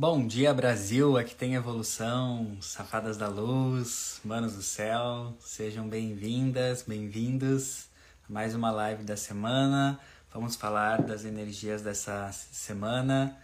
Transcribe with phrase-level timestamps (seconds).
[0.00, 1.16] Bom dia, Brasil!
[1.16, 7.88] Aqui tem evolução, safadas da luz, manos do céu, sejam bem-vindas, bem-vindos
[8.28, 9.98] a mais uma live da semana.
[10.32, 13.36] Vamos falar das energias dessa semana,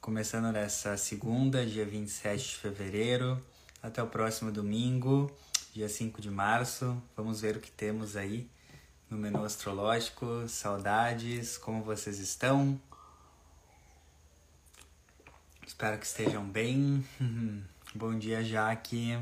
[0.00, 3.44] começando nessa segunda, dia 27 de fevereiro,
[3.82, 5.28] até o próximo domingo,
[5.74, 7.02] dia 5 de março.
[7.16, 8.48] Vamos ver o que temos aí
[9.10, 10.48] no menu astrológico.
[10.48, 12.80] Saudades, como vocês estão?
[15.66, 17.04] Espero que estejam bem.
[17.92, 19.18] bom dia, Jaque.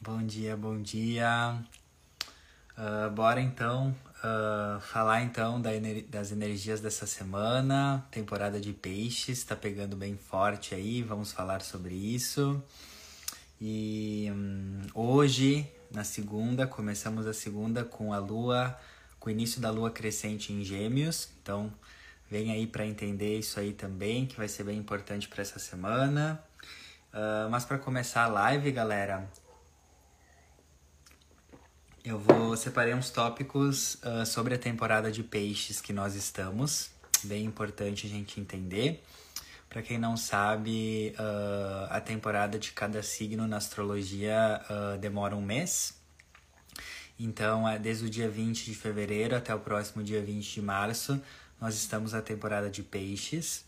[0.00, 1.62] Bom dia, bom dia.
[2.72, 8.02] Uh, bora então uh, falar então da ener das energias dessa semana.
[8.10, 11.02] Temporada de peixes está pegando bem forte aí.
[11.02, 12.62] Vamos falar sobre isso.
[13.60, 18.74] E um, hoje, na segunda, começamos a segunda com a lua,
[19.20, 21.28] com o início da lua crescente em Gêmeos.
[21.42, 21.70] Então,
[22.30, 26.40] Vem aí para entender isso aí também, que vai ser bem importante para essa semana.
[27.12, 29.28] Uh, mas para começar a live, galera,
[32.04, 36.92] eu vou separei uns tópicos uh, sobre a temporada de peixes que nós estamos.
[37.24, 39.02] Bem importante a gente entender.
[39.68, 44.62] Para quem não sabe, uh, a temporada de cada signo na astrologia
[45.00, 45.98] demora um mês.
[47.18, 51.20] Então, é desde o dia 20 de fevereiro até o próximo dia 20 de março,
[51.60, 53.64] nós estamos na temporada de peixes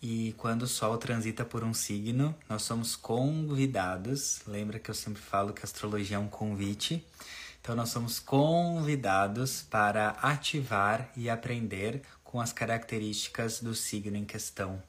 [0.00, 4.40] e quando o Sol transita por um signo, nós somos convidados.
[4.46, 7.04] Lembra que eu sempre falo que astrologia é um convite?
[7.60, 14.80] Então, nós somos convidados para ativar e aprender com as características do signo em questão.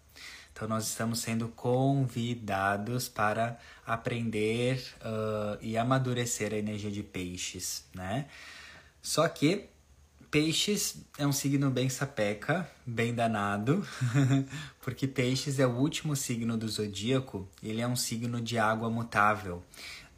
[0.54, 8.28] Então, nós estamos sendo convidados para aprender uh, e amadurecer a energia de peixes, né?
[9.02, 9.70] Só que
[10.30, 13.86] Peixes é um signo bem sapeca, bem danado,
[14.82, 19.64] porque Peixes é o último signo do zodíaco, ele é um signo de água mutável.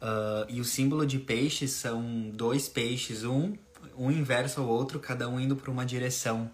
[0.00, 3.54] Uh, e o símbolo de peixes são dois peixes, um,
[3.96, 6.50] um inverso ao outro, cada um indo para uma direção.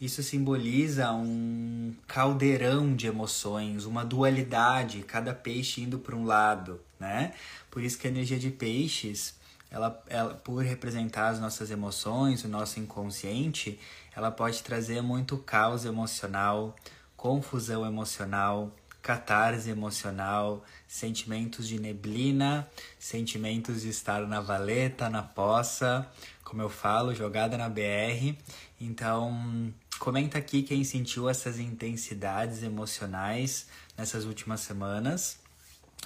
[0.00, 7.32] Isso simboliza um caldeirão de emoções, uma dualidade, cada peixe indo para um lado, né?
[7.70, 9.34] Por isso que a energia de peixes
[9.70, 13.78] ela, ela, por representar as nossas emoções, o nosso inconsciente,
[14.14, 16.74] ela pode trazer muito caos emocional,
[17.16, 26.06] confusão emocional, catarse emocional, sentimentos de neblina, sentimentos de estar na valeta, na poça,
[26.44, 28.36] como eu falo, jogada na BR.
[28.80, 35.38] Então, comenta aqui quem sentiu essas intensidades emocionais nessas últimas semanas.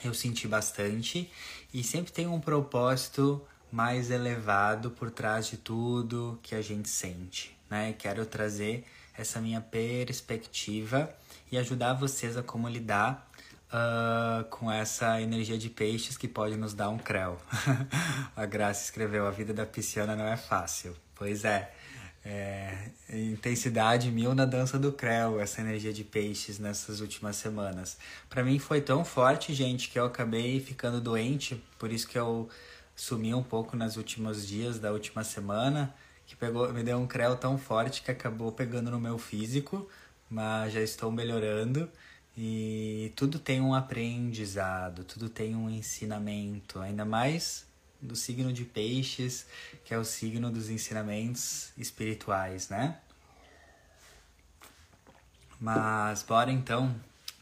[0.02, 1.30] Eu senti bastante
[1.72, 3.42] e sempre tem um propósito
[3.74, 7.92] mais elevado por trás de tudo que a gente sente, né?
[7.98, 8.84] Quero trazer
[9.18, 11.12] essa minha perspectiva
[11.50, 13.28] e ajudar vocês a como lidar
[13.72, 17.36] uh, com essa energia de peixes que pode nos dar um creu.
[18.36, 20.96] a Graça escreveu: A vida da pisciana não é fácil.
[21.16, 21.72] Pois é.
[22.26, 27.98] É, intensidade mil na dança do creu, essa energia de peixes nessas últimas semanas.
[28.30, 32.48] Para mim foi tão forte, gente, que eu acabei ficando doente, por isso que eu
[32.94, 35.94] sumi um pouco nos últimos dias da última semana,
[36.26, 39.88] que pegou, me deu um creu tão forte que acabou pegando no meu físico,
[40.30, 41.88] mas já estou melhorando
[42.36, 47.66] e tudo tem um aprendizado, tudo tem um ensinamento, ainda mais
[48.00, 49.46] do signo de peixes,
[49.84, 52.98] que é o signo dos ensinamentos espirituais, né?
[55.60, 56.94] Mas bora então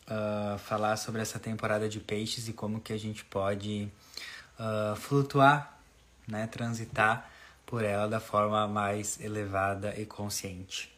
[0.06, 3.90] uh, falar sobre essa temporada de peixes e como que a gente pode
[4.62, 5.80] uh, flutuar,
[6.26, 7.28] né, transitar
[7.66, 10.92] por ela da forma mais elevada e consciente.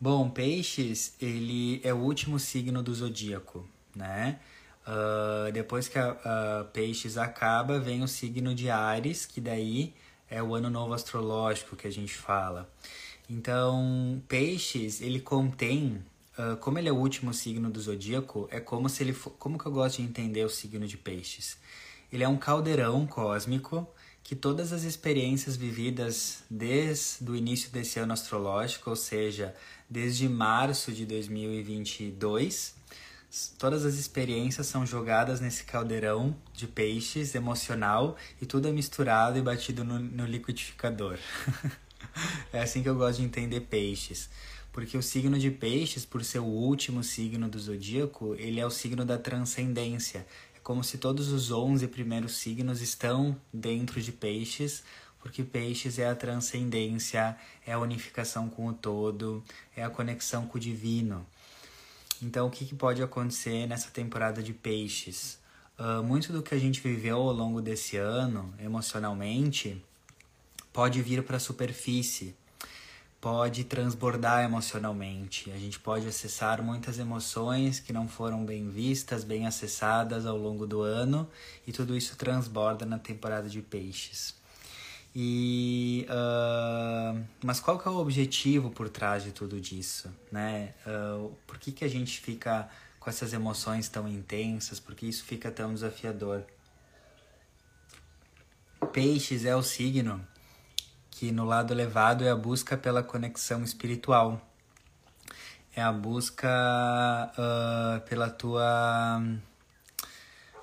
[0.00, 4.38] Bom, peixes, ele é o último signo do zodíaco, né?
[4.86, 6.10] Uh, depois que a,
[6.60, 9.94] a peixes acaba, vem o signo de Ares, que daí
[10.28, 12.68] é o ano novo astrológico que a gente fala.
[13.30, 16.04] Então, peixes, ele contém,
[16.38, 19.58] uh, como ele é o último signo do zodíaco, é como se ele for, como
[19.58, 21.56] que eu gosto de entender o signo de peixes?
[22.12, 23.88] Ele é um caldeirão cósmico
[24.24, 29.54] que todas as experiências vividas desde o início desse ano astrológico, ou seja,
[29.88, 32.74] desde março de 2022,
[33.58, 39.42] todas as experiências são jogadas nesse caldeirão de peixes emocional e tudo é misturado e
[39.42, 41.18] batido no, no liquidificador.
[42.50, 44.30] é assim que eu gosto de entender peixes.
[44.72, 48.70] Porque o signo de peixes, por ser o último signo do zodíaco, ele é o
[48.70, 50.26] signo da transcendência
[50.64, 54.82] como se todos os 11 primeiros signos estão dentro de peixes,
[55.20, 59.44] porque peixes é a transcendência, é a unificação com o todo,
[59.76, 61.24] é a conexão com o divino.
[62.22, 65.38] Então, o que, que pode acontecer nessa temporada de peixes?
[65.78, 69.84] Uh, muito do que a gente viveu ao longo desse ano, emocionalmente,
[70.72, 72.34] pode vir para a superfície,
[73.24, 75.50] pode transbordar emocionalmente.
[75.50, 80.66] A gente pode acessar muitas emoções que não foram bem vistas, bem acessadas ao longo
[80.66, 81.26] do ano,
[81.66, 84.34] e tudo isso transborda na temporada de peixes.
[85.16, 90.74] E, uh, mas qual que é o objetivo por trás de tudo disso, né?
[90.86, 92.68] Uh, por que, que a gente fica
[93.00, 94.78] com essas emoções tão intensas?
[94.78, 96.44] Por que isso fica tão desafiador?
[98.92, 100.33] Peixes é o signo
[101.16, 104.40] que no lado elevado é a busca pela conexão espiritual.
[105.74, 106.48] É a busca
[107.38, 109.22] uh, pela tua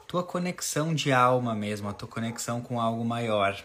[0.06, 3.58] tua conexão de alma mesmo, a tua conexão com algo maior.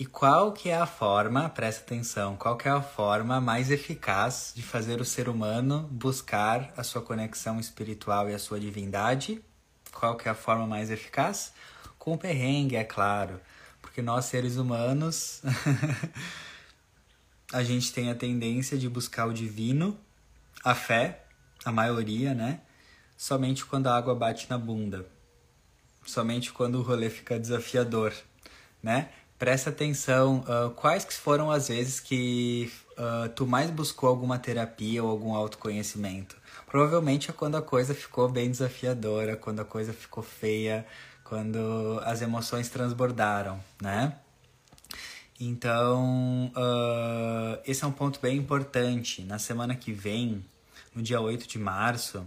[0.00, 4.52] E qual que é a forma, presta atenção, qual que é a forma mais eficaz
[4.56, 9.44] de fazer o ser humano buscar a sua conexão espiritual e a sua divindade?
[9.92, 11.52] Qual que é a forma mais eficaz?
[11.98, 13.38] Com o perrengue, é claro.
[13.84, 15.42] Porque nós seres humanos
[17.52, 19.94] a gente tem a tendência de buscar o divino,
[20.64, 21.26] a fé,
[21.64, 22.62] a maioria, né?
[23.14, 25.06] Somente quando a água bate na bunda.
[26.06, 28.14] Somente quando o rolê fica desafiador,
[28.82, 29.10] né?
[29.38, 35.04] presta atenção uh, quais que foram as vezes que uh, tu mais buscou alguma terapia
[35.04, 36.36] ou algum autoconhecimento.
[36.66, 40.86] Provavelmente é quando a coisa ficou bem desafiadora, quando a coisa ficou feia,
[41.24, 44.14] quando as emoções transbordaram, né?
[45.40, 49.22] Então, uh, esse é um ponto bem importante.
[49.22, 50.44] Na semana que vem,
[50.94, 52.26] no dia 8 de março,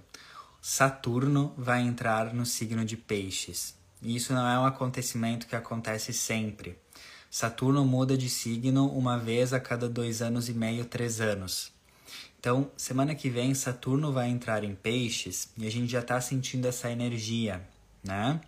[0.61, 3.75] Saturno vai entrar no signo de Peixes.
[4.01, 6.77] E isso não é um acontecimento que acontece sempre.
[7.31, 11.71] Saturno muda de signo uma vez a cada dois anos e meio, três anos.
[12.39, 16.67] Então, semana que vem, Saturno vai entrar em Peixes e a gente já está sentindo
[16.67, 17.61] essa energia,
[18.03, 18.39] né?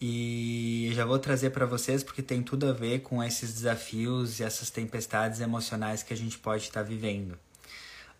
[0.00, 4.44] E já vou trazer para vocês porque tem tudo a ver com esses desafios e
[4.44, 7.32] essas tempestades emocionais que a gente pode estar tá vivendo.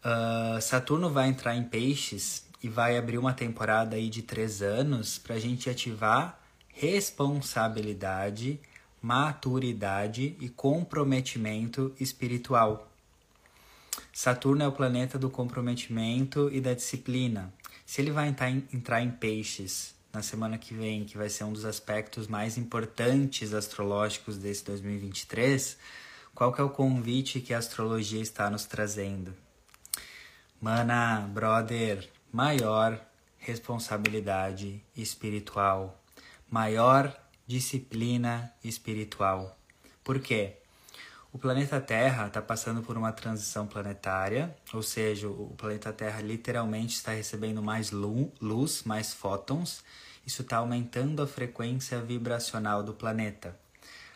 [0.04, 5.18] Uh, Saturno vai entrar em Peixes e vai abrir uma temporada aí de três anos
[5.18, 8.60] para a gente ativar responsabilidade
[9.00, 12.90] maturidade e comprometimento espiritual.
[14.12, 17.52] Saturno é o planeta do comprometimento e da disciplina.
[17.86, 18.28] Se ele vai
[18.72, 23.54] entrar em peixes na semana que vem, que vai ser um dos aspectos mais importantes
[23.54, 25.78] astrológicos desse 2023,
[26.34, 29.32] qual que é o convite que a astrologia está nos trazendo?
[30.60, 33.00] Mana, brother, maior
[33.36, 36.02] responsabilidade espiritual,
[36.50, 37.16] maior
[37.46, 39.56] disciplina espiritual.
[40.02, 40.56] Por quê?
[41.30, 46.94] O planeta Terra está passando por uma transição planetária, ou seja, o planeta Terra literalmente
[46.94, 49.84] está recebendo mais luz, mais fótons.
[50.26, 53.54] Isso está aumentando a frequência vibracional do planeta.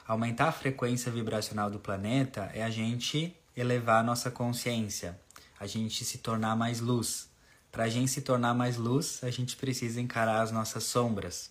[0.09, 5.20] Aumentar a frequência vibracional do planeta é a gente elevar a nossa consciência,
[5.61, 7.29] a gente se tornar mais luz.
[7.70, 11.50] Para a gente se tornar mais luz, a gente precisa encarar as nossas sombras.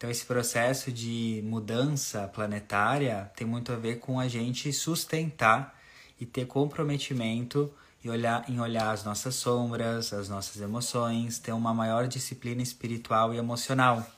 [0.00, 5.78] Então, esse processo de mudança planetária tem muito a ver com a gente sustentar
[6.18, 7.70] e ter comprometimento
[8.02, 13.34] e olhar, em olhar as nossas sombras, as nossas emoções, ter uma maior disciplina espiritual
[13.34, 14.10] e emocional.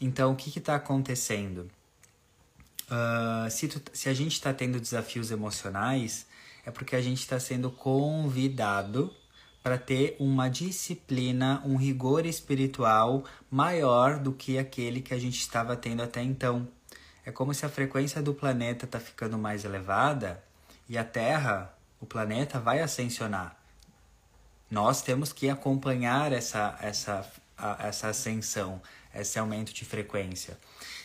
[0.00, 1.68] Então, o que está acontecendo?
[2.86, 6.26] Uh, se, tu, se a gente está tendo desafios emocionais,
[6.64, 9.12] é porque a gente está sendo convidado
[9.62, 15.76] para ter uma disciplina, um rigor espiritual maior do que aquele que a gente estava
[15.76, 16.66] tendo até então.
[17.24, 20.42] É como se a frequência do planeta está ficando mais elevada
[20.88, 23.56] e a Terra, o planeta, vai ascensionar.
[24.70, 27.30] Nós temos que acompanhar essa, essa,
[27.80, 28.80] essa ascensão,
[29.14, 30.56] esse aumento de frequência.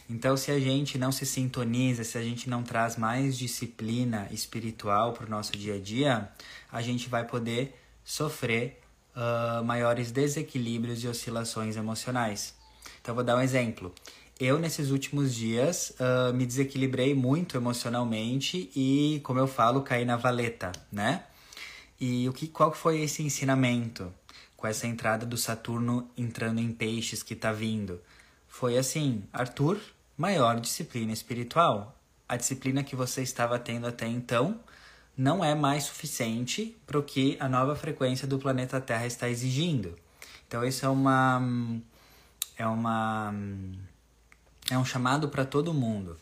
[0.10, 5.14] Então, se a gente não se sintoniza, se a gente não traz mais disciplina espiritual
[5.14, 6.30] para o nosso dia a dia,
[6.72, 8.80] a gente vai poder sofrer
[9.16, 12.54] uh, maiores desequilíbrios e oscilações emocionais.
[13.02, 13.94] Então, vou dar um exemplo.
[14.40, 20.18] Eu, nesses últimos dias, uh, me desequilibrei muito emocionalmente e, como eu falo, caí na
[20.18, 21.24] valeta, né?
[22.00, 24.14] E o que, qual foi esse ensinamento
[24.58, 28.02] com essa entrada do Saturno entrando em peixes que está vindo?
[28.48, 29.80] Foi assim, Arthur,
[30.18, 31.98] maior disciplina espiritual.
[32.28, 34.60] A disciplina que você estava tendo até então
[35.18, 39.96] não é mais suficiente para o que a nova frequência do planeta Terra está exigindo.
[40.48, 41.42] Então isso é uma
[42.58, 43.34] é uma
[44.70, 46.18] é um chamado para todo mundo.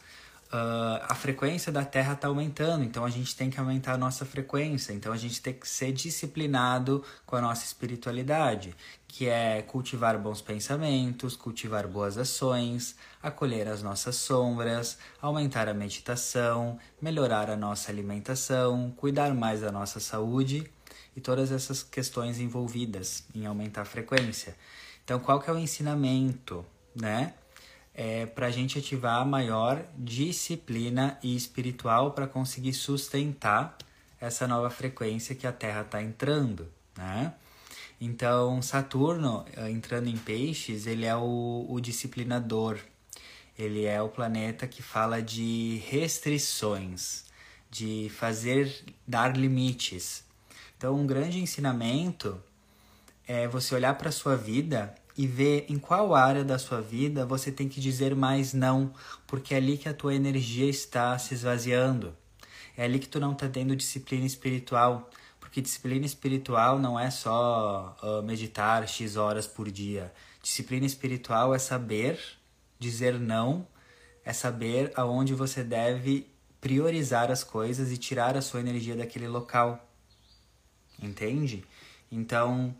[0.53, 4.23] Uh, a frequência da Terra está aumentando, então a gente tem que aumentar a nossa
[4.23, 8.75] frequência, então a gente tem que ser disciplinado com a nossa espiritualidade,
[9.07, 16.77] que é cultivar bons pensamentos, cultivar boas ações, acolher as nossas sombras, aumentar a meditação,
[17.01, 20.69] melhorar a nossa alimentação, cuidar mais da nossa saúde
[21.15, 24.55] e todas essas questões envolvidas em aumentar a frequência.
[25.03, 27.33] Então, qual que é o ensinamento, né?
[27.93, 33.77] É, para a gente ativar maior disciplina e espiritual para conseguir sustentar
[34.19, 37.33] essa nova frequência que a Terra está entrando, né?
[37.99, 42.77] Então, Saturno, eh, entrando em peixes, ele é o, o disciplinador,
[43.57, 47.23] ele é o planeta que fala de restrições,
[47.69, 50.23] de fazer, dar limites.
[50.77, 52.41] Então, um grande ensinamento
[53.27, 57.25] é você olhar para a sua vida e ver em qual área da sua vida
[57.25, 58.93] você tem que dizer mais não,
[59.27, 62.15] porque é ali que a tua energia está se esvaziando.
[62.75, 67.95] É ali que tu não está tendo disciplina espiritual, porque disciplina espiritual não é só
[68.01, 70.11] uh, meditar X horas por dia.
[70.41, 72.19] Disciplina espiritual é saber
[72.79, 73.67] dizer não,
[74.25, 76.27] é saber aonde você deve
[76.59, 79.87] priorizar as coisas e tirar a sua energia daquele local.
[81.01, 81.63] Entende?
[82.11, 82.75] Então,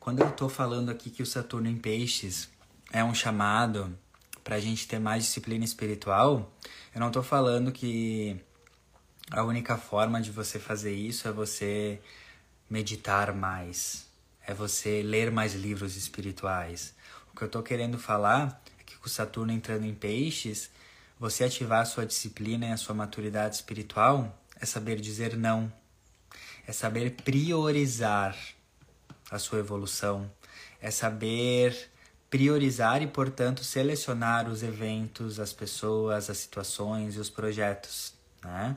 [0.00, 2.48] quando eu estou falando aqui que o Saturno em Peixes
[2.90, 3.96] é um chamado
[4.42, 6.50] para a gente ter mais disciplina espiritual,
[6.94, 8.40] eu não estou falando que
[9.30, 12.00] a única forma de você fazer isso é você
[12.68, 14.06] meditar mais,
[14.46, 16.94] é você ler mais livros espirituais.
[17.30, 20.70] O que eu estou querendo falar é que com o Saturno entrando em Peixes,
[21.18, 25.70] você ativar a sua disciplina e a sua maturidade espiritual é saber dizer não,
[26.66, 28.34] é saber priorizar
[29.30, 30.30] a sua evolução,
[30.80, 31.90] é saber
[32.28, 38.76] priorizar e, portanto, selecionar os eventos, as pessoas, as situações e os projetos, né?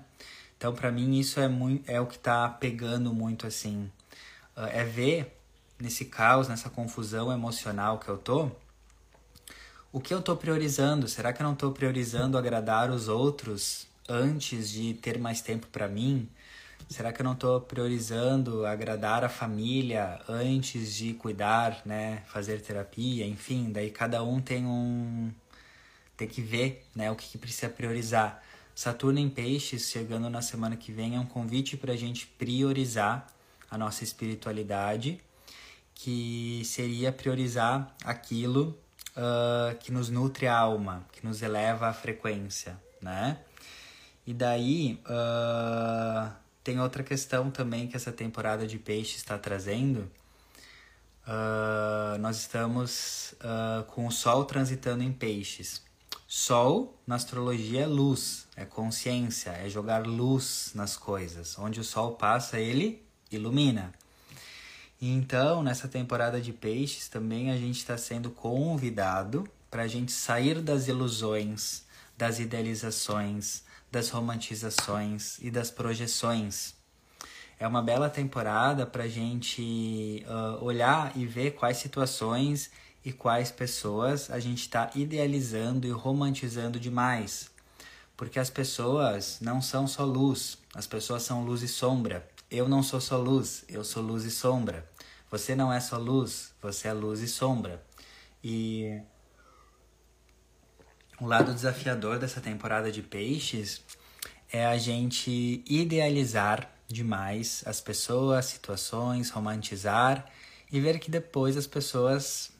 [0.58, 3.92] Então, para mim, isso é, muito, é o que está pegando muito, assim.
[4.56, 5.38] É ver
[5.80, 8.50] nesse caos, nessa confusão emocional que eu tô,
[9.92, 11.08] o que eu tô priorizando?
[11.08, 15.88] Será que eu não tô priorizando agradar os outros antes de ter mais tempo para
[15.88, 16.28] mim?
[16.94, 23.26] Será que eu não estou priorizando agradar a família antes de cuidar, né, fazer terapia,
[23.26, 25.32] enfim, daí cada um tem um
[26.16, 28.44] tem que ver, né, o que, que precisa priorizar.
[28.76, 33.26] Saturno em Peixes chegando na semana que vem é um convite para a gente priorizar
[33.72, 35.20] a nossa espiritualidade,
[35.96, 38.78] que seria priorizar aquilo
[39.18, 43.40] uh, que nos nutre a alma, que nos eleva a frequência, né?
[44.28, 50.10] E daí uh, tem outra questão também que essa temporada de peixe está trazendo.
[51.28, 55.82] Uh, nós estamos uh, com o Sol transitando em peixes.
[56.28, 61.58] Sol, na astrologia, é luz, é consciência, é jogar luz nas coisas.
[61.60, 63.94] Onde o Sol passa, ele ilumina.
[65.02, 70.62] Então, nessa temporada de peixes, também a gente está sendo convidado para a gente sair
[70.62, 71.84] das ilusões,
[72.18, 73.64] das idealizações,
[73.94, 76.74] das romantizações e das projeções.
[77.60, 82.72] É uma bela temporada para a gente uh, olhar e ver quais situações
[83.06, 87.52] e quais pessoas a gente está idealizando e romantizando demais.
[88.18, 92.28] Porque as pessoas não são só luz, as pessoas são luz e sombra.
[92.50, 94.90] Eu não sou só luz, eu sou luz e sombra.
[95.30, 97.84] Você não é só luz, você é luz e sombra.
[98.44, 99.00] E
[101.20, 103.82] o lado desafiador dessa temporada de peixes
[104.52, 110.26] é a gente idealizar demais as pessoas, situações, romantizar
[110.72, 112.52] e ver que depois as pessoas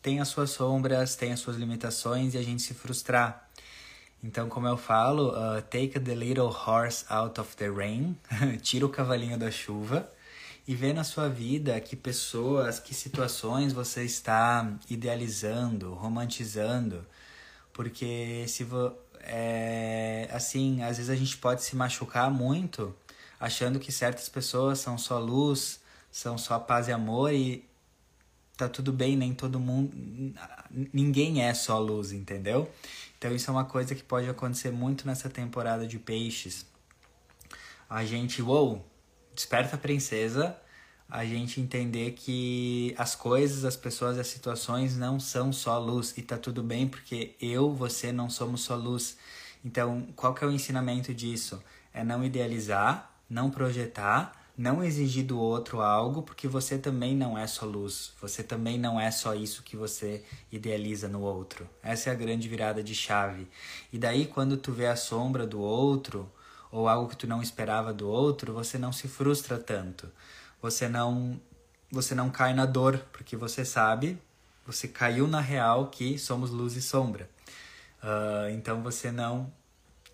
[0.00, 3.48] têm as suas sombras, têm as suas limitações e a gente se frustrar.
[4.22, 8.16] Então, como eu falo, uh, take the little horse out of the rain,
[8.62, 10.08] tira o cavalinho da chuva
[10.66, 17.04] e vê na sua vida que pessoas, que situações você está idealizando, romantizando,
[17.72, 22.94] porque se vo, é, assim, às vezes a gente pode se machucar muito
[23.40, 27.68] achando que certas pessoas são só luz, são só paz e amor e
[28.56, 29.90] tá tudo bem, nem todo mundo,
[30.92, 32.70] ninguém é só luz, entendeu?
[33.18, 36.66] Então isso é uma coisa que pode acontecer muito nessa temporada de peixes.
[37.88, 38.86] A gente, uou,
[39.34, 40.56] desperta a princesa,
[41.12, 46.22] a gente entender que as coisas, as pessoas, as situações não são só luz e
[46.22, 49.18] tá tudo bem porque eu, você não somos só luz.
[49.62, 51.62] Então, qual que é o ensinamento disso?
[51.92, 57.46] É não idealizar, não projetar, não exigir do outro algo, porque você também não é
[57.46, 61.68] só luz, você também não é só isso que você idealiza no outro.
[61.82, 63.46] Essa é a grande virada de chave.
[63.92, 66.26] E daí quando tu vê a sombra do outro
[66.70, 70.08] ou algo que tu não esperava do outro, você não se frustra tanto.
[70.62, 71.38] Você não
[71.90, 74.18] você não cai na dor, porque você sabe,
[74.64, 77.28] você caiu na real que somos luz e sombra.
[78.02, 79.52] Uh, então você não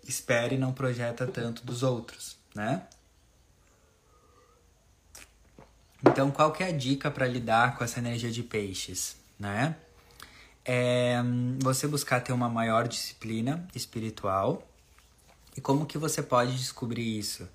[0.05, 2.85] espera e não projeta tanto dos outros, né?
[6.05, 9.75] Então, qual que é a dica para lidar com essa energia de peixes, né?
[10.65, 11.17] É
[11.59, 14.67] você buscar ter uma maior disciplina espiritual.
[15.55, 17.47] E como que você pode descobrir isso?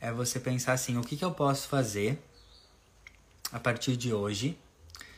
[0.00, 2.18] É você pensar assim, o que, que eu posso fazer
[3.52, 4.58] a partir de hoje,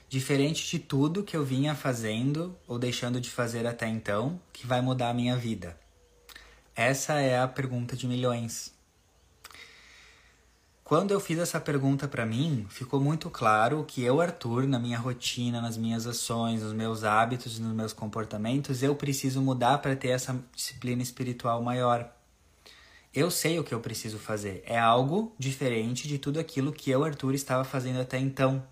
[0.09, 4.81] diferente de tudo que eu vinha fazendo ou deixando de fazer até então, que vai
[4.81, 5.79] mudar a minha vida?
[6.75, 8.73] Essa é a pergunta de milhões.
[10.85, 14.99] Quando eu fiz essa pergunta para mim, ficou muito claro que eu, Arthur, na minha
[14.99, 20.09] rotina, nas minhas ações, nos meus hábitos, nos meus comportamentos, eu preciso mudar para ter
[20.09, 22.13] essa disciplina espiritual maior.
[23.15, 24.63] Eu sei o que eu preciso fazer.
[24.67, 28.63] É algo diferente de tudo aquilo que eu, Arthur, estava fazendo até então.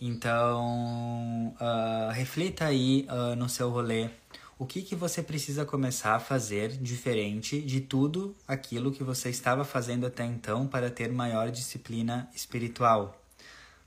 [0.00, 4.10] Então, uh, reflita aí uh, no seu rolê
[4.58, 9.64] o que, que você precisa começar a fazer diferente de tudo aquilo que você estava
[9.64, 13.20] fazendo até então para ter maior disciplina espiritual.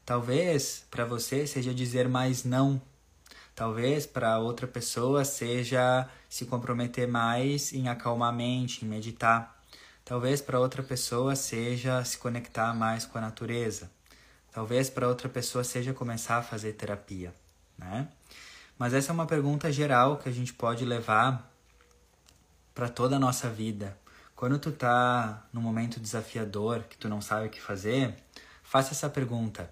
[0.05, 2.79] Talvez para você seja dizer mais não.
[3.59, 9.61] Talvez para outra pessoa seja se comprometer mais em acalmar a mente, em meditar.
[10.05, 13.91] Talvez para outra pessoa seja se conectar mais com a natureza.
[14.49, 17.35] Talvez para outra pessoa seja começar a fazer terapia,
[17.77, 18.07] né?
[18.77, 21.53] Mas essa é uma pergunta geral que a gente pode levar
[22.73, 23.97] para toda a nossa vida.
[24.37, 28.15] Quando tu tá num momento desafiador, que tu não sabe o que fazer,
[28.63, 29.69] faça essa pergunta: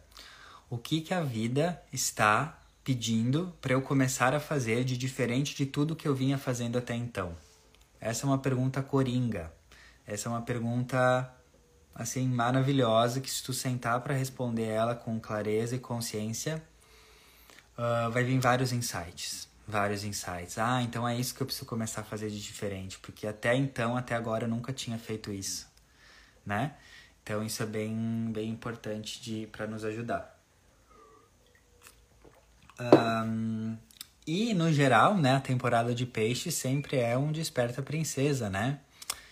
[0.70, 5.66] o que que a vida está pedindo para eu começar a fazer de diferente de
[5.66, 7.36] tudo que eu vinha fazendo até então?
[8.00, 9.52] Essa é uma pergunta coringa.
[10.06, 11.30] Essa é uma pergunta
[11.94, 16.64] assim maravilhosa que se tu sentar para responder ela com clareza e consciência,
[17.78, 19.50] uh, vai vir vários insights.
[19.68, 20.58] Vários insights.
[20.58, 23.98] Ah, então é isso que eu preciso começar a fazer de diferente, porque até então,
[23.98, 25.68] até agora, eu nunca tinha feito isso,
[26.46, 26.78] né?
[27.22, 30.37] Então isso é bem, bem importante de para nos ajudar.
[32.80, 33.78] Um,
[34.26, 38.80] e no geral, né, a temporada de peixe sempre é um desperta princesa, né?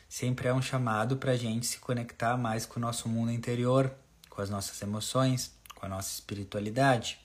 [0.08, 3.94] Sempre é um chamado para a gente se conectar mais com o nosso mundo interior,
[4.30, 7.20] com as nossas emoções, com a nossa espiritualidade.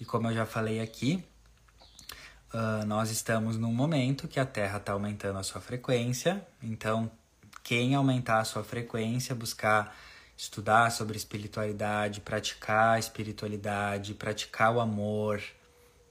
[0.00, 1.22] E como eu já falei aqui,
[2.54, 7.10] uh, nós estamos num momento que a Terra está aumentando a sua frequência, então
[7.62, 9.94] quem aumentar a sua frequência, buscar
[10.36, 15.42] estudar sobre espiritualidade, praticar a espiritualidade, praticar o amor,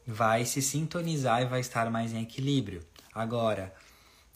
[0.05, 2.81] vai se sintonizar e vai estar mais em equilíbrio.
[3.13, 3.73] Agora,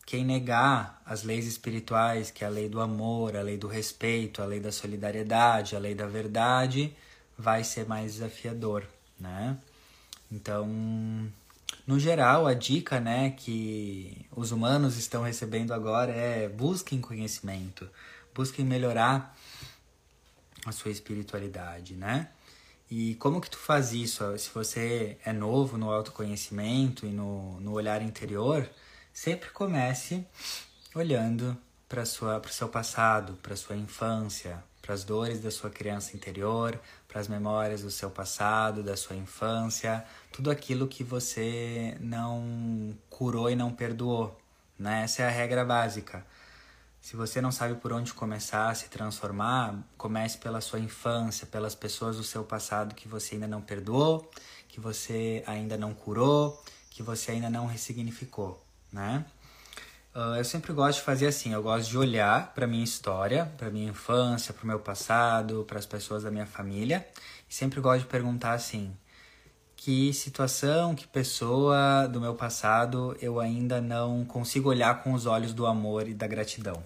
[0.05, 4.41] quem negar as leis espirituais, que é a lei do amor, a lei do respeito,
[4.41, 6.95] a lei da solidariedade, a lei da verdade,
[7.37, 8.85] vai ser mais desafiador
[9.19, 9.57] né?
[10.31, 10.67] Então,
[11.85, 17.89] no geral, a dica, né, que os humanos estão recebendo agora é busquem conhecimento,
[18.33, 19.35] busquem melhorar
[20.65, 22.29] a sua espiritualidade, né?
[22.89, 24.37] E como que tu faz isso?
[24.37, 28.67] Se você é novo no autoconhecimento e no, no olhar interior,
[29.13, 30.25] sempre comece
[30.95, 31.55] olhando
[31.87, 37.19] para o seu passado, para sua infância, para as dores da sua criança interior, para
[37.19, 43.55] as memórias do seu passado, da sua infância, tudo aquilo que você não curou e
[43.55, 44.35] não perdoou.
[44.79, 45.03] Né?
[45.03, 46.25] Essa é a regra básica.
[47.01, 51.73] Se você não sabe por onde começar a se transformar, comece pela sua infância, pelas
[51.73, 54.29] pessoas do seu passado que você ainda não perdoou,
[54.67, 59.25] que você ainda não curou, que você ainda não ressignificou, né?
[60.13, 63.69] Uh, eu sempre gosto de fazer assim, eu gosto de olhar para minha história, para
[63.69, 67.07] minha infância, para o meu passado, para as pessoas da minha família,
[67.49, 68.93] e sempre gosto de perguntar assim:
[69.75, 75.53] que situação, que pessoa do meu passado eu ainda não consigo olhar com os olhos
[75.53, 76.83] do amor e da gratidão?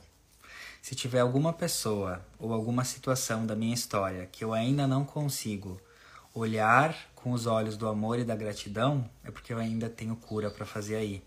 [0.84, 5.80] Se tiver alguma pessoa ou alguma situação da minha história que eu ainda não consigo
[6.34, 10.52] olhar com os olhos do amor e da gratidão, é porque eu ainda tenho cura
[10.52, 11.24] para fazer aí.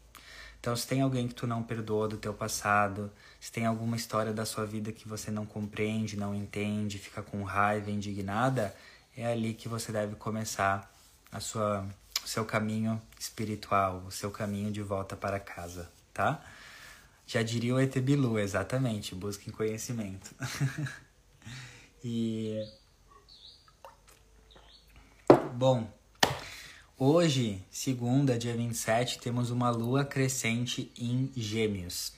[0.61, 4.31] Então, se tem alguém que tu não perdoa do teu passado, se tem alguma história
[4.31, 8.77] da sua vida que você não compreende, não entende, fica com raiva, indignada,
[9.17, 10.93] é ali que você deve começar
[11.33, 11.83] a sua,
[12.23, 16.45] o seu caminho espiritual, o seu caminho de volta para casa, tá?
[17.27, 20.35] Já diria o Etebilu, exatamente, busquem conhecimento.
[22.05, 22.63] E.
[25.55, 25.91] Bom,
[26.97, 32.13] hoje, segunda, dia 27, temos uma lua crescente em Gêmeos.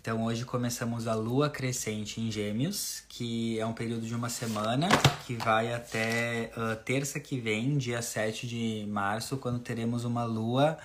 [0.00, 4.88] Então hoje começamos a lua crescente em Gêmeos, que é um período de uma semana
[5.24, 10.76] que vai até uh, terça que vem, dia 7 de março, quando teremos uma lua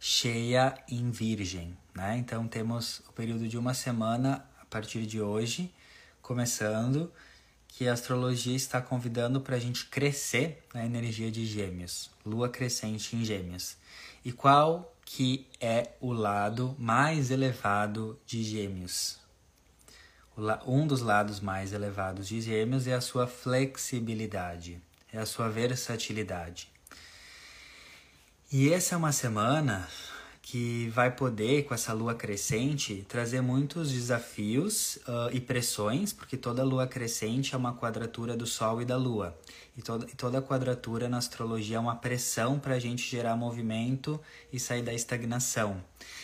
[0.00, 2.16] cheia em Virgem, né?
[2.18, 5.72] Então temos o período de uma semana a partir de hoje,
[6.20, 7.10] começando,
[7.68, 13.16] que a astrologia está convidando para a gente crescer na energia de Gêmeos, lua crescente
[13.16, 13.76] em Gêmeos.
[14.24, 19.18] E qual que é o lado mais elevado de Gêmeos.
[20.66, 24.82] Um dos lados mais elevados de Gêmeos é a sua flexibilidade,
[25.12, 26.68] é a sua versatilidade.
[28.52, 29.88] E essa é uma semana
[30.48, 36.62] que vai poder, com essa lua crescente, trazer muitos desafios uh, e pressões, porque toda
[36.62, 39.36] lua crescente é uma quadratura do Sol e da Lua.
[39.76, 44.20] E toda, e toda quadratura na astrologia é uma pressão para a gente gerar movimento
[44.52, 45.82] e sair da estagnação.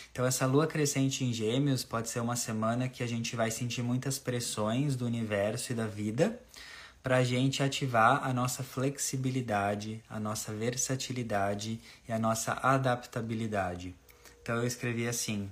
[0.09, 3.81] Então, essa lua crescente em Gêmeos pode ser uma semana que a gente vai sentir
[3.81, 6.39] muitas pressões do universo e da vida
[7.03, 13.93] para a gente ativar a nossa flexibilidade, a nossa versatilidade e a nossa adaptabilidade.
[14.43, 15.49] Então eu escrevi assim: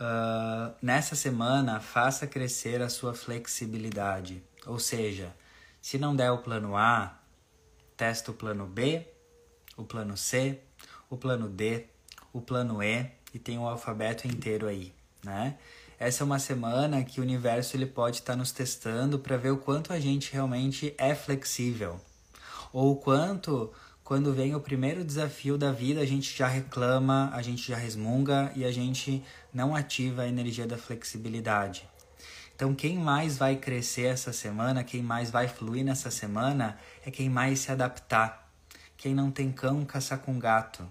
[0.00, 4.42] uh, nessa semana faça crescer a sua flexibilidade.
[4.66, 5.34] Ou seja,
[5.80, 7.16] se não der o plano A,
[7.96, 9.06] testa o plano B,
[9.76, 10.60] o plano C,
[11.08, 11.86] o plano D,
[12.32, 14.92] o plano E e tem o alfabeto inteiro aí,
[15.24, 15.56] né?
[15.96, 19.50] Essa é uma semana que o universo ele pode estar tá nos testando para ver
[19.50, 22.00] o quanto a gente realmente é flexível
[22.72, 23.72] ou o quanto
[24.10, 28.50] quando vem o primeiro desafio da vida, a gente já reclama, a gente já resmunga
[28.56, 29.22] e a gente
[29.54, 31.88] não ativa a energia da flexibilidade.
[32.56, 37.30] Então, quem mais vai crescer essa semana, quem mais vai fluir nessa semana, é quem
[37.30, 38.50] mais se adaptar.
[38.96, 40.90] Quem não tem cão, caçar com gato.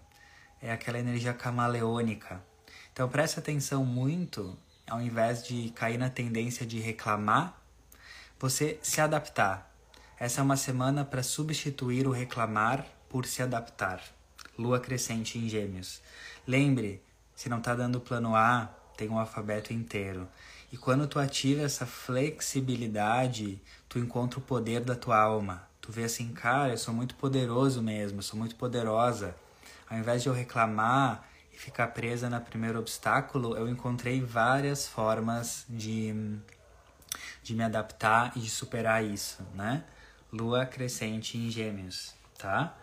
[0.62, 2.42] É aquela energia camaleônica.
[2.94, 4.58] Então, preste atenção muito,
[4.90, 7.62] ao invés de cair na tendência de reclamar,
[8.40, 9.70] você se adaptar.
[10.18, 14.02] Essa é uma semana para substituir o reclamar por se adaptar.
[14.58, 16.02] Lua crescente em Gêmeos.
[16.48, 17.02] Lembre,
[17.36, 20.28] se não está dando plano A, tem um alfabeto inteiro.
[20.72, 25.68] E quando tu ativa essa flexibilidade, tu encontra o poder da tua alma.
[25.82, 29.36] Tu vê assim, cara, eu sou muito poderoso mesmo, eu sou muito poderosa.
[29.90, 35.66] Ao invés de eu reclamar e ficar presa no primeiro obstáculo, eu encontrei várias formas
[35.68, 36.14] de,
[37.42, 39.84] de me adaptar e de superar isso, né?
[40.32, 42.78] Lua crescente em Gêmeos, tá?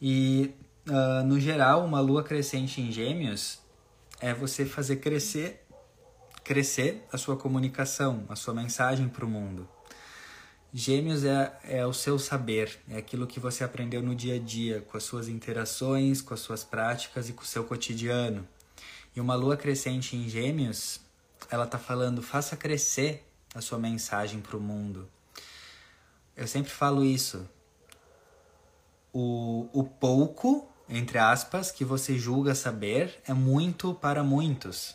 [0.00, 0.54] E,
[0.88, 3.60] uh, no geral, uma lua crescente em gêmeos
[4.20, 5.62] é você fazer crescer
[6.46, 9.68] crescer a sua comunicação, a sua mensagem para o mundo.
[10.72, 14.80] Gêmeos é, é o seu saber, é aquilo que você aprendeu no dia a dia,
[14.82, 18.46] com as suas interações, com as suas práticas e com o seu cotidiano.
[19.16, 21.00] E uma lua crescente em Gêmeos,
[21.50, 25.08] ela está falando: faça crescer a sua mensagem para o mundo.
[26.36, 27.48] Eu sempre falo isso
[29.18, 34.94] o, o pouco, entre aspas, que você julga saber é muito para muitos.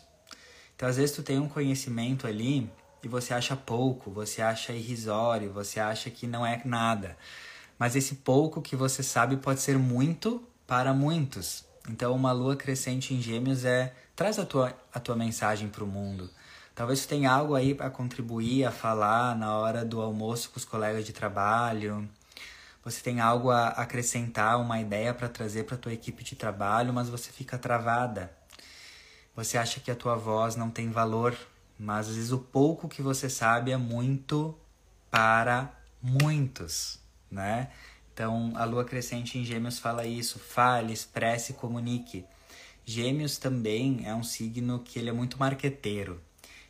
[0.76, 2.70] Então, às vezes, tu tem um conhecimento ali
[3.02, 7.16] e você acha pouco, você acha irrisório, você acha que não é nada.
[7.76, 11.64] Mas esse pouco que você sabe pode ser muito para muitos.
[11.88, 15.86] Então, uma lua crescente em Gêmeos é traz a tua, a tua mensagem para o
[15.86, 16.30] mundo.
[16.76, 20.64] Talvez tu tenha algo aí para contribuir, a falar na hora do almoço com os
[20.64, 22.08] colegas de trabalho,
[22.84, 27.08] você tem algo a acrescentar, uma ideia para trazer para tua equipe de trabalho, mas
[27.08, 28.32] você fica travada.
[29.36, 31.36] Você acha que a tua voz não tem valor,
[31.78, 34.56] mas às vezes o pouco que você sabe é muito
[35.10, 36.98] para muitos,
[37.30, 37.70] né?
[38.12, 42.24] Então, a lua crescente em Gêmeos fala isso: fale, expresse, comunique.
[42.84, 46.20] Gêmeos também é um signo que ele é muito marqueteiro.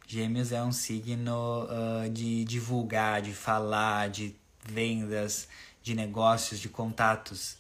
[0.07, 5.49] Gêmeos é um signo uh, de divulgar, de falar, de vendas,
[5.83, 7.57] de negócios, de contatos.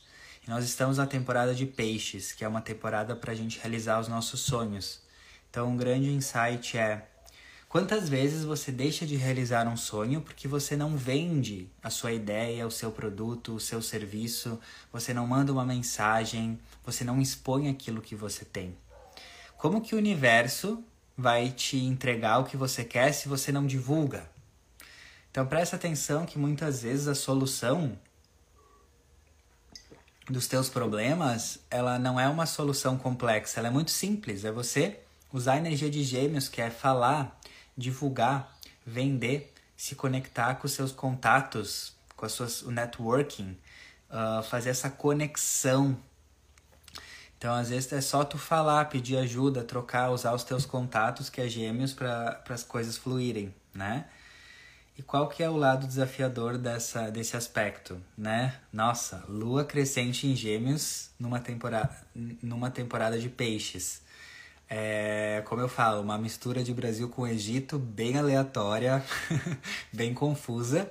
[0.47, 4.01] E nós estamos na temporada de peixes, que é uma temporada para a gente realizar
[4.01, 5.01] os nossos sonhos.
[5.51, 7.07] Então, um grande insight é:
[7.69, 12.67] quantas vezes você deixa de realizar um sonho porque você não vende a sua ideia,
[12.67, 14.59] o seu produto, o seu serviço,
[14.93, 18.77] você não manda uma mensagem, você não expõe aquilo que você tem?
[19.57, 20.83] Como que o universo
[21.17, 24.29] vai te entregar o que você quer se você não divulga?
[25.31, 27.97] Então presta atenção que muitas vezes a solução
[30.31, 34.45] dos teus problemas, ela não é uma solução complexa, ela é muito simples.
[34.45, 35.01] É você
[35.33, 37.39] usar a energia de gêmeos, que é falar,
[37.77, 38.57] divulgar,
[38.87, 43.59] vender, se conectar com os seus contatos, com as suas, o networking,
[44.11, 45.97] uh, fazer essa conexão.
[47.37, 51.41] Então, às vezes é só tu falar, pedir ajuda, trocar, usar os teus contatos, que
[51.41, 54.07] é gêmeos, para as coisas fluírem, né?
[54.97, 58.55] E qual que é o lado desafiador dessa, desse aspecto, né?
[58.71, 61.97] Nossa, lua crescente em gêmeos numa temporada,
[62.43, 64.03] numa temporada de peixes.
[64.69, 69.03] É, como eu falo, uma mistura de Brasil com Egito bem aleatória,
[69.93, 70.91] bem confusa,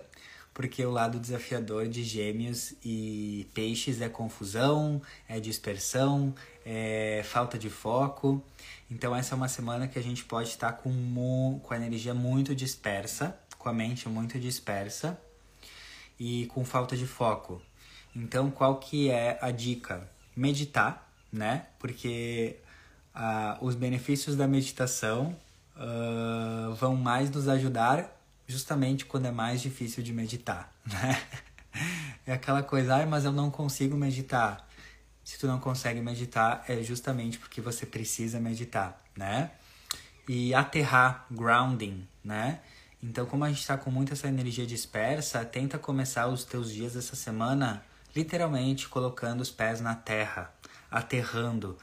[0.54, 6.34] porque o lado desafiador de gêmeos e peixes é confusão, é dispersão,
[6.66, 8.44] é falta de foco.
[8.90, 12.54] Então essa é uma semana que a gente pode estar com, com a energia muito
[12.54, 15.20] dispersa, com a mente muito dispersa
[16.20, 17.62] e com falta de foco.
[18.16, 20.10] Então, qual que é a dica?
[20.36, 21.68] Meditar, né?
[21.78, 22.58] Porque
[23.16, 25.36] uh, os benefícios da meditação
[25.76, 31.22] uh, vão mais nos ajudar justamente quando é mais difícil de meditar, né?
[32.26, 34.68] É aquela coisa, ah, mas eu não consigo meditar.
[35.24, 39.52] Se tu não consegue meditar, é justamente porque você precisa meditar, né?
[40.28, 42.60] E aterrar, grounding, né?
[43.04, 46.96] Então, como a gente está com muita essa energia dispersa, tenta começar os teus dias
[46.96, 47.84] essa semana
[48.16, 50.54] literalmente colocando os pés na terra,
[50.90, 51.78] aterrando,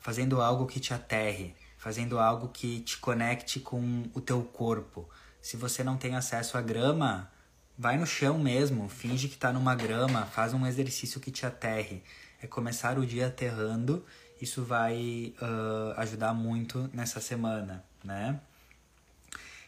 [0.00, 5.08] fazendo algo que te aterre, fazendo algo que te conecte com o teu corpo.
[5.40, 7.30] Se você não tem acesso à grama,
[7.78, 12.02] vai no chão mesmo, finge que está numa grama, faz um exercício que te aterre.
[12.42, 14.04] É começar o dia aterrando,
[14.40, 18.40] isso vai uh, ajudar muito nessa semana, né?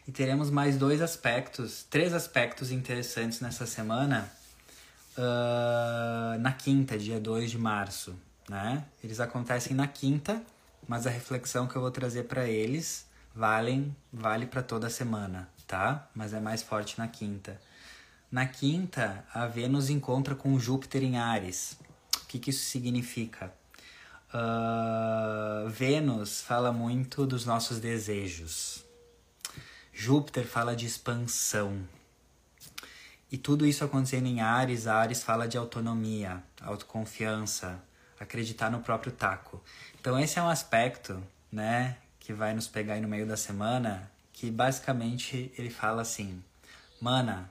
[0.07, 4.31] E teremos mais dois aspectos, três aspectos interessantes nessa semana,
[5.17, 8.15] uh, na quinta, dia 2 de março.
[8.47, 8.85] Né?
[9.03, 10.41] Eles acontecem na quinta,
[10.87, 16.07] mas a reflexão que eu vou trazer para eles valem, vale para toda semana, tá?
[16.15, 17.59] Mas é mais forte na quinta.
[18.31, 21.77] Na quinta, a Vênus encontra com Júpiter em Ares.
[22.23, 23.53] O que, que isso significa?
[24.33, 28.83] Uh, Vênus fala muito dos nossos desejos,
[29.99, 31.81] Júpiter fala de expansão.
[33.31, 37.83] E tudo isso acontecendo em Ares, Ares fala de autonomia, autoconfiança,
[38.19, 39.59] acreditar no próprio taco.
[39.99, 41.19] Então esse é um aspecto,
[41.51, 46.43] né, que vai nos pegar aí no meio da semana, que basicamente ele fala assim:
[47.01, 47.49] "Mana,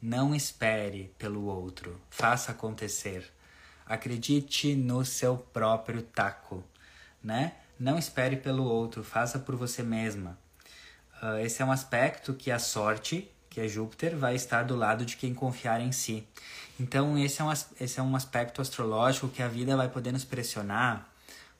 [0.00, 3.30] não espere pelo outro, faça acontecer.
[3.84, 6.64] Acredite no seu próprio taco,
[7.22, 7.52] né?
[7.78, 10.40] Não espere pelo outro, faça por você mesma.
[11.22, 15.04] Uh, esse é um aspecto que a sorte, que é Júpiter, vai estar do lado
[15.06, 16.26] de quem confiar em si.
[16.80, 20.24] Então, esse é um, esse é um aspecto astrológico que a vida vai poder nos
[20.24, 21.08] pressionar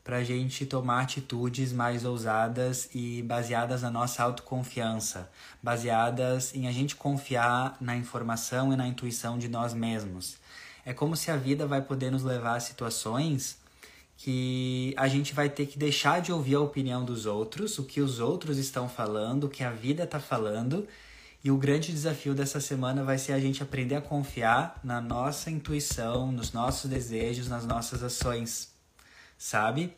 [0.03, 5.31] para a gente tomar atitudes mais ousadas e baseadas na nossa autoconfiança,
[5.63, 10.39] baseadas em a gente confiar na informação e na intuição de nós mesmos.
[10.85, 13.62] É como se a vida vai poder nos levar a situações
[14.25, 18.01] que a gente vai ter que deixar de ouvir a opinião dos outros, o que
[18.01, 20.87] os outros estão falando, o que a vida está falando.
[21.43, 25.51] E o grande desafio dessa semana vai ser a gente aprender a confiar na nossa
[25.51, 28.73] intuição, nos nossos desejos, nas nossas ações,
[29.37, 29.93] sabe?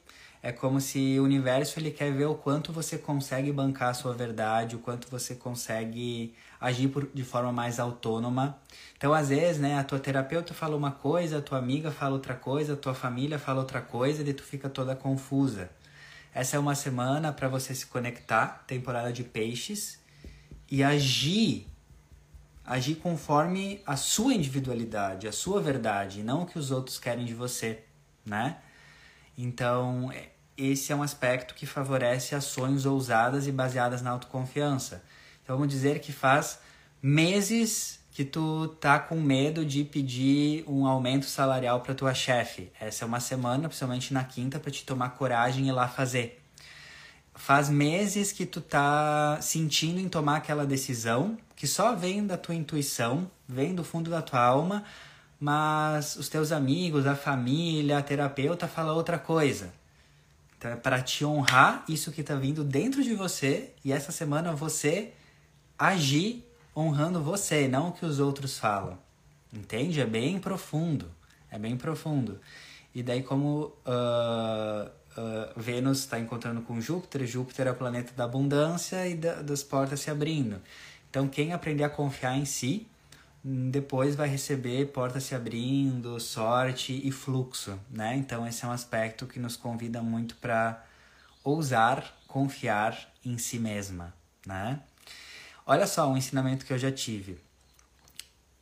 [0.46, 4.12] É como se o universo ele quer ver o quanto você consegue bancar a sua
[4.12, 8.58] verdade, o quanto você consegue agir por, de forma mais autônoma.
[8.94, 12.34] Então, às vezes, né, a tua terapeuta fala uma coisa, a tua amiga fala outra
[12.34, 15.70] coisa, a tua família fala outra coisa, e tu fica toda confusa.
[16.34, 19.98] Essa é uma semana para você se conectar, temporada de peixes,
[20.70, 21.66] e agir
[22.66, 27.32] agir conforme a sua individualidade, a sua verdade, não o que os outros querem de
[27.32, 27.82] você,
[28.26, 28.58] né?
[29.36, 30.12] Então,
[30.56, 35.02] esse é um aspecto que favorece ações ousadas e baseadas na autoconfiança.
[35.42, 36.58] Então vamos dizer que faz
[37.02, 42.70] meses que tu tá com medo de pedir um aumento salarial para tua chefe.
[42.80, 46.40] Essa é uma semana, principalmente na quinta, para te tomar coragem e ir lá fazer.
[47.34, 52.54] Faz meses que tu tá sentindo em tomar aquela decisão que só vem da tua
[52.54, 54.84] intuição, vem do fundo da tua alma,
[55.40, 59.72] mas os teus amigos, a família, a terapeuta fala outra coisa.
[60.64, 64.54] Então é para te honrar isso que está vindo dentro de você e essa semana
[64.54, 65.12] você
[65.78, 66.42] agir
[66.74, 68.98] honrando você, não o que os outros falam.
[69.52, 70.00] Entende?
[70.00, 71.10] É bem profundo.
[71.50, 72.40] É bem profundo.
[72.94, 78.24] E daí, como uh, uh, Vênus está encontrando com Júpiter, Júpiter é o planeta da
[78.24, 80.62] abundância e da, das portas se abrindo.
[81.10, 82.86] Então, quem aprender a confiar em si,
[83.44, 88.16] depois vai receber portas se abrindo, sorte e fluxo, né?
[88.16, 90.82] Então, esse é um aspecto que nos convida muito para
[91.42, 94.14] ousar confiar em si mesma,
[94.46, 94.80] né?
[95.66, 97.38] Olha só um ensinamento que eu já tive.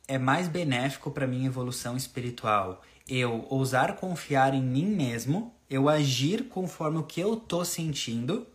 [0.07, 6.47] É mais benéfico para minha evolução espiritual eu ousar confiar em mim mesmo, eu agir
[6.47, 8.47] conforme o que eu tô sentindo,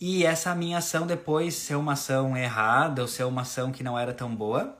[0.00, 3.98] e essa minha ação depois ser uma ação errada ou ser uma ação que não
[3.98, 4.78] era tão boa,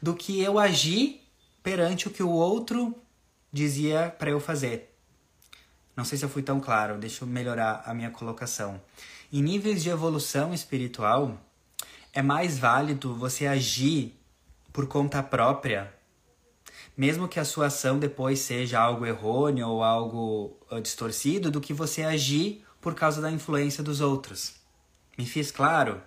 [0.00, 1.22] do que eu agir
[1.62, 2.94] perante o que o outro
[3.52, 4.94] dizia para eu fazer.
[5.96, 8.80] Não sei se eu fui tão claro, deixa eu melhorar a minha colocação.
[9.32, 11.38] Em níveis de evolução espiritual,
[12.12, 14.18] é mais válido você agir
[14.72, 15.92] por conta própria,
[16.96, 21.72] mesmo que a sua ação depois seja algo errôneo ou algo uh, distorcido, do que
[21.72, 24.54] você agir por causa da influência dos outros.
[25.16, 26.02] Me fiz claro?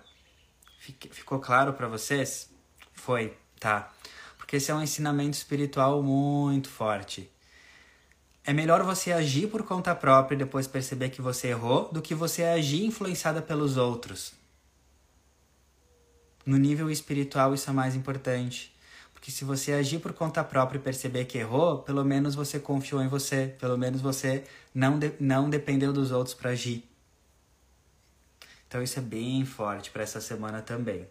[0.78, 2.50] Ficou claro para vocês?
[2.92, 3.92] Foi, tá.
[4.36, 7.28] Porque esse é um ensinamento espiritual muito forte.
[8.44, 12.14] É melhor você agir por conta própria e depois perceber que você errou do que
[12.14, 14.34] você agir influenciada pelos outros.
[16.44, 18.75] No nível espiritual, isso é mais importante.
[19.26, 23.02] Porque se você agir por conta própria e perceber que errou, pelo menos você confiou
[23.02, 26.88] em você, pelo menos você não, de, não dependeu dos outros para agir.
[28.68, 31.08] Então isso é bem forte para essa semana também.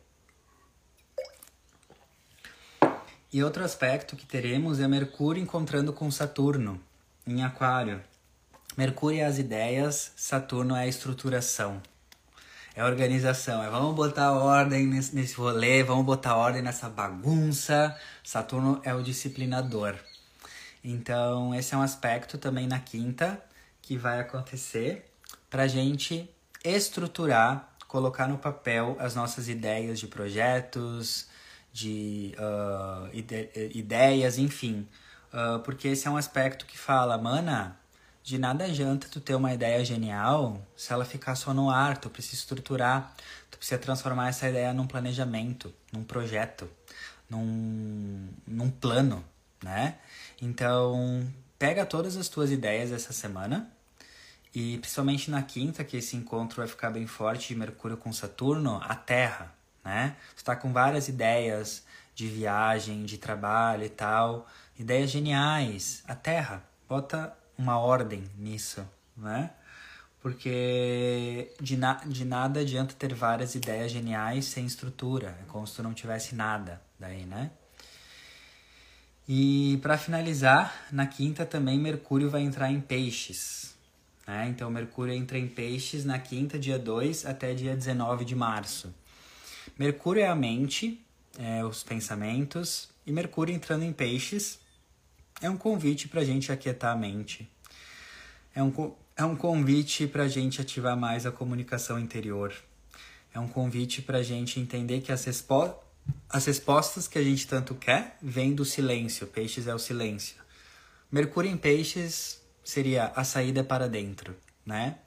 [3.33, 6.79] E outro aspecto que teremos é Mercúrio encontrando com Saturno
[7.27, 8.01] em Aquário.
[8.77, 11.81] Mercúrio é as ideias, Saturno é a estruturação.
[12.75, 17.97] É organização, é vamos botar ordem nesse, nesse rolê, vamos botar ordem nessa bagunça.
[18.21, 19.95] Saturno é o disciplinador.
[20.83, 23.41] Então, esse é um aspecto também na quinta
[23.81, 25.09] que vai acontecer
[25.49, 26.29] para gente
[26.65, 31.27] estruturar, colocar no papel as nossas ideias de projetos,
[31.71, 34.85] de uh, ide ideias, enfim.
[35.33, 37.79] Uh, porque esse é um aspecto que fala, mana,
[38.25, 42.09] de nada adianta tu ter uma ideia genial se ela ficar só no ar, tu
[42.09, 43.13] precisa estruturar,
[43.51, 46.67] tu precisa transformar essa ideia num planejamento, num projeto,
[47.29, 49.23] num, num plano,
[49.63, 49.99] né?
[50.41, 53.71] Então, pega todas as tuas ideias essa semana
[54.55, 58.81] e principalmente na quinta, que esse encontro vai ficar bem forte de Mercúrio com Saturno,
[58.83, 60.15] a Terra, né?
[60.35, 61.83] Tu tá com várias ideias
[62.15, 64.47] de viagem, de trabalho e tal,
[64.79, 66.01] ideias geniais.
[66.07, 69.51] A Terra, bota uma ordem nisso, né?
[70.21, 75.37] Porque de, na, de nada adianta ter várias ideias geniais sem estrutura.
[75.41, 77.51] É como se tu não tivesse nada daí, né?
[79.27, 83.75] E para finalizar, na quinta também Mercúrio vai entrar em peixes.
[84.27, 84.47] Né?
[84.49, 88.93] Então Mercúrio entra em peixes na quinta, dia 2 até dia 19 de março.
[89.77, 91.03] Mercúrio é a mente,
[91.37, 94.59] é, os pensamentos, e Mercúrio entrando em peixes
[95.41, 97.49] é um convite para a gente aquietar a mente.
[98.53, 102.53] É um, é um convite para a gente ativar mais a comunicação interior.
[103.33, 105.75] É um convite para a gente entender que as, respo
[106.29, 109.27] as respostas que a gente tanto quer vêm do silêncio.
[109.27, 110.37] Peixes é o silêncio.
[111.11, 114.97] Mercúrio em peixes seria a saída para dentro, né?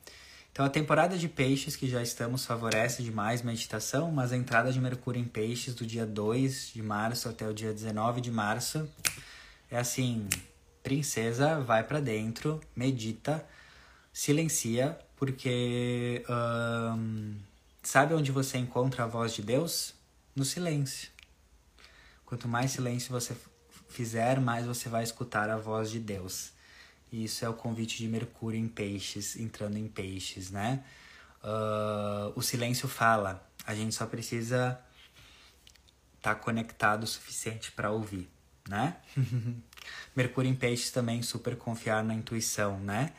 [0.52, 4.80] Então a temporada de peixes que já estamos favorece demais meditação, mas a entrada de
[4.80, 8.88] Mercúrio em peixes do dia 2 de março até o dia 19 de março
[9.70, 10.28] é assim,
[10.82, 13.46] princesa, vai para dentro, medita,
[14.12, 16.24] silencia, porque
[17.82, 19.94] sabe onde você encontra a voz de Deus?
[20.34, 21.10] No silêncio.
[22.24, 23.34] Quanto mais silêncio você
[23.88, 26.52] fizer, mais você vai escutar a voz de Deus.
[27.10, 30.84] E isso é o convite de Mercúrio em peixes, entrando em peixes, né?
[31.42, 34.78] Uh, o silêncio fala, a gente só precisa
[36.16, 38.28] estar tá conectado o suficiente para ouvir,
[38.68, 38.96] né?
[40.14, 43.12] Mercúrio em peixes também super confiar na intuição, né?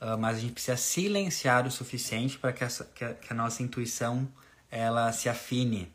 [0.00, 3.62] Uh, mas a gente precisa silenciar o suficiente para que, que, a, que a nossa
[3.62, 4.28] intuição
[4.70, 5.92] ela se afine.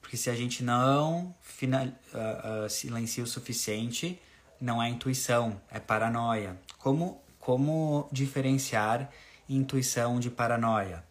[0.00, 4.20] Porque se a gente não final, uh, uh, silencia o suficiente,
[4.60, 6.56] não é intuição, é paranoia.
[6.78, 9.10] Como, como diferenciar
[9.48, 11.04] intuição de paranoia?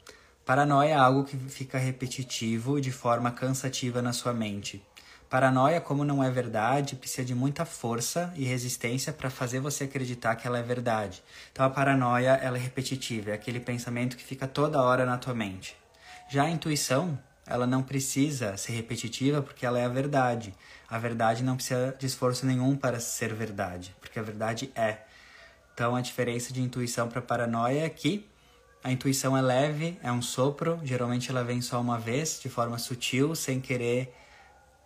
[0.46, 4.84] Paranoia é algo que fica repetitivo de forma cansativa na sua mente.
[5.32, 10.36] Paranoia, como não é verdade, precisa de muita força e resistência para fazer você acreditar
[10.36, 11.24] que ela é verdade.
[11.54, 15.34] Então a paranoia ela é repetitiva, é aquele pensamento que fica toda hora na tua
[15.34, 15.74] mente.
[16.30, 20.53] Já a intuição, ela não precisa ser repetitiva porque ela é a verdade.
[20.89, 24.97] A verdade não precisa de esforço nenhum para ser verdade, porque a verdade é.
[25.74, 28.30] Então a diferença de intuição para paranoia é que
[28.84, 32.78] a intuição é leve, é um sopro, geralmente ela vem só uma vez, de forma
[32.78, 34.14] sutil, sem querer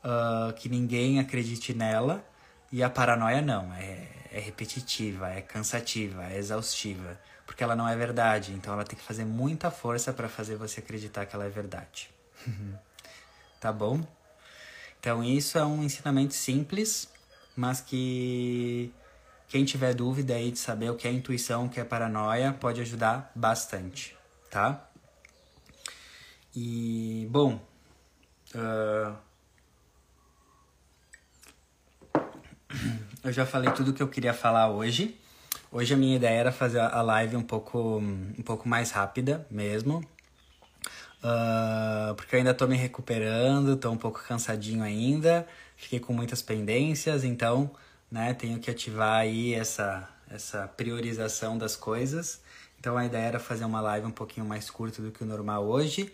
[0.05, 2.23] uh, que ninguém acredite nela.
[2.71, 7.95] E a paranoia não, é, é repetitiva, é cansativa, é exaustiva, porque ela não é
[7.95, 11.49] verdade, então ela tem que fazer muita força para fazer você acreditar que ela é
[11.49, 12.09] verdade.
[13.59, 14.05] tá bom?
[14.99, 17.07] Então, isso é um ensinamento simples,
[17.55, 18.91] mas que
[19.47, 22.81] quem tiver dúvida aí de saber o que é intuição, o que é paranoia, pode
[22.81, 24.17] ajudar bastante,
[24.49, 24.89] tá?
[26.55, 27.61] E, bom,
[28.55, 29.15] uh,
[33.25, 35.19] eu já falei tudo que eu queria falar hoje.
[35.71, 40.03] Hoje a minha ideia era fazer a live um pouco, um pouco mais rápida mesmo.
[41.23, 46.43] Uh, porque eu ainda tô me recuperando, tô um pouco cansadinho ainda, fiquei com muitas
[46.43, 47.71] pendências, então,
[48.11, 52.39] né, tenho que ativar aí essa, essa priorização das coisas.
[52.79, 55.65] Então a ideia era fazer uma live um pouquinho mais curta do que o normal
[55.65, 56.13] hoje.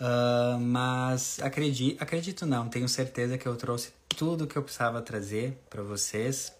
[0.00, 5.58] Uh, mas acredito, acredito não, tenho certeza que eu trouxe tudo que eu precisava trazer
[5.68, 6.52] para vocês.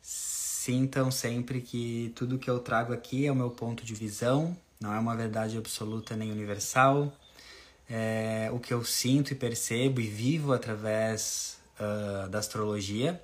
[0.00, 4.92] Sintam sempre que tudo que eu trago aqui é o meu ponto de visão, não
[4.92, 7.12] é uma verdade absoluta nem universal.
[7.88, 13.20] É o que eu sinto e percebo e vivo através uh, da astrologia.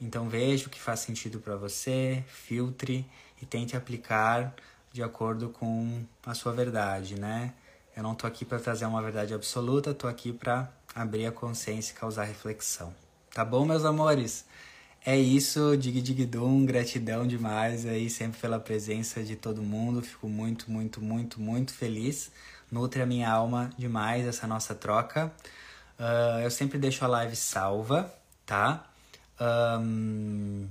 [0.00, 3.06] Então veja o que faz sentido para você, filtre
[3.40, 4.54] e tente aplicar
[4.92, 7.52] de acordo com a sua verdade, né?
[7.96, 11.92] Eu não tô aqui para trazer uma verdade absoluta, tô aqui para abrir a consciência
[11.92, 12.94] e causar reflexão.
[13.34, 14.46] Tá bom, meus amores?
[15.04, 20.00] É isso, dig dig dum, gratidão demais aí sempre pela presença de todo mundo.
[20.00, 22.32] Fico muito, muito, muito, muito feliz.
[22.72, 25.30] Nutre a minha alma demais essa nossa troca.
[26.00, 28.12] Uh, eu sempre deixo a live salva,
[28.44, 28.90] tá?
[29.38, 30.66] Um,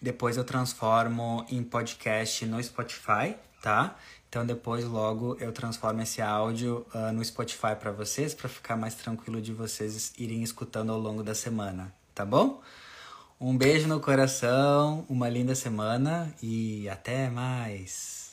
[0.00, 3.96] depois eu transformo em podcast no Spotify, tá?
[4.34, 8.96] Então depois logo eu transformo esse áudio uh, no Spotify para vocês, para ficar mais
[8.96, 12.60] tranquilo de vocês irem escutando ao longo da semana, tá bom?
[13.40, 18.23] Um beijo no coração, uma linda semana e até mais.